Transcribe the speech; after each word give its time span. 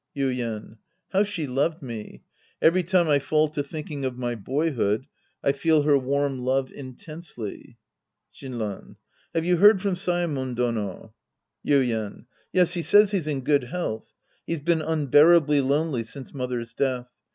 Yuien. 0.17 0.77
How 1.11 1.23
she 1.23 1.45
loved 1.45 1.83
me! 1.83 2.23
Every 2.59 2.81
time 2.81 3.07
I 3.07 3.19
fall 3.19 3.49
to 3.49 3.61
thinking 3.61 4.03
of 4.03 4.17
my 4.17 4.33
boyhood, 4.33 5.05
I 5.43 5.51
feel 5.51 5.83
her 5.83 5.95
warm 5.95 6.39
love 6.39 6.71
in 6.71 6.95
tensely. 6.95 7.77
Shinran. 8.33 8.95
Have 9.35 9.45
you 9.45 9.57
heard 9.57 9.79
from 9.79 9.93
Saemon 9.95 10.55
Dono? 10.55 11.13
Yuien. 11.63 12.25
Yes, 12.51 12.73
he 12.73 12.81
says 12.81 13.11
he's 13.11 13.27
in 13.27 13.41
good 13.41 13.65
health. 13.65 14.11
He's 14.47 14.59
been 14.59 14.81
unbearably 14.81 15.61
lonely 15.61 16.01
since 16.01 16.33
mother's 16.33 16.73
death. 16.73 17.19